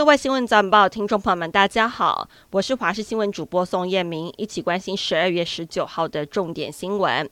[0.00, 7.28] 各位新闻早报听众朋友们，大家好，我是华视新闻主播宋燕明，一起关心十二月十九号的重点新闻。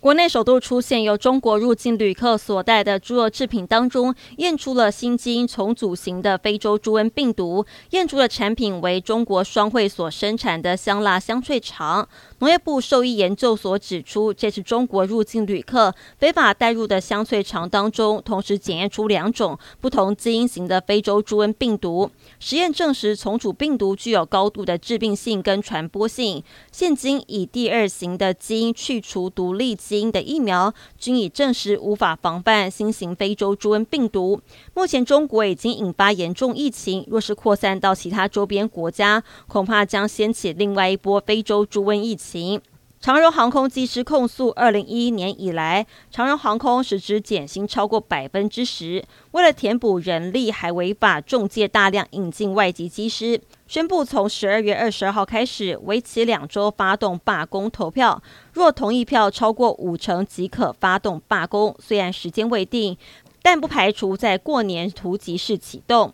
[0.00, 12.08] 国内首度出现由中国入境旅客所带的猪肉制品当中验出了新基因重组型的非洲猪瘟病毒，验出的产品为中国双汇所生产的香辣香脆肠。
[12.38, 22.10] 农业部兽医研究所指出，这是中国入境旅客非法带入的香脆肠当中，同时检验出两种不同基因型的非洲猪瘟病毒。
[22.38, 26.42] 实验证实，重组病毒具有高度的致病性跟传播性。
[26.72, 34.40] 现今以第二型的基因去除独立基因的疫苗，均已证实无法防范新型非洲猪瘟病毒。
[34.72, 42.60] 目前中国已经引发严重疫情，若是扩散到其他周边国家，恐怕将掀起另外一波非洲猪瘟疫情。
[43.00, 62.98] 长荣航空机师控诉，二零一一年以来，长荣航空实质减薪超过百分之十，为了填补人力，还违法中介大量引进外籍机师，宣布从十二月二十二号开始，为期两周发动罢工投票，若同意票超过五成即可发动罢工，虽然时间未定，
[63.40, 66.12] 但不排除在过年突击式启动。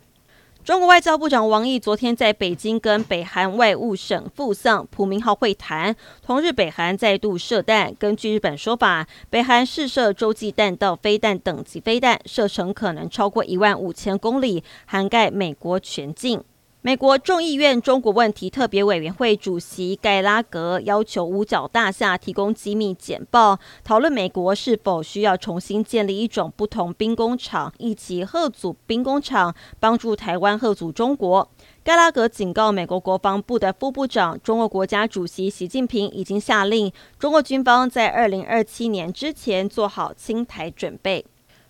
[0.67, 5.95] 中国外交部长王毅昨天在北京跟北韩外务省副相朴明浩会谈。
[6.21, 7.95] 同日，北韩再度射弹。
[7.95, 16.43] 根据日本说法，北韩试射洲际弹道飞弹等级飞弹，射程可能超过一万五千公里，涵盖美国全境。
[16.87, 31.51] 美国众议院中国问题特别委员会主席盖拉格要求五角大厦提供机密简报，讨论美国是否需要重新建立一种不同兵工厂，一起吓阻兵工厂，帮助台湾吓阻中国。
[31.83, 41.27] 盖拉格警告美国国防部的副部长，中国国家主席习近平已经下令中国军方在二零二七年之前做好侵台准备。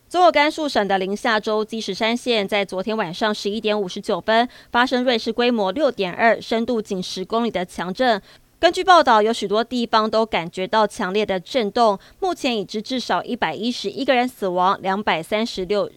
[0.08, 8.22] 中国甘肃省的临夏州积石山县在昨天晚上十一点五十九分发生芮氏规模六点二、深度仅十公里的强震。
[8.60, 11.98] 根据报道，有许多地方都感觉到强烈的震动。
[12.20, 15.90] 目前已知至少一百一十一个人死亡，两百三十六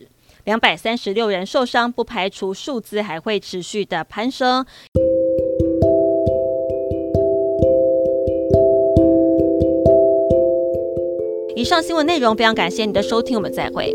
[0.43, 4.65] 两百三十六人受伤，不排除数字还会持续的攀升。
[11.59, 13.93] 以上新闻内容非常感谢你的收听，我们再会。